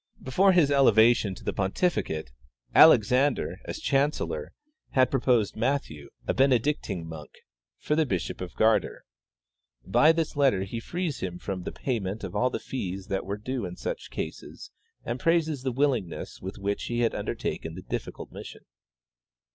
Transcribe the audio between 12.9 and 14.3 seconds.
that were due in such